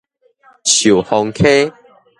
[0.65, 1.71] 壽豐溪